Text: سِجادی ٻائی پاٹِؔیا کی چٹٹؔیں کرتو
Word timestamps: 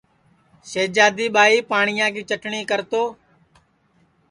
سِجادی 0.69 1.27
ٻائی 1.35 1.57
پاٹِؔیا 1.69 2.07
کی 2.13 2.21
چٹٹؔیں 2.29 2.65
کرتو 2.69 3.03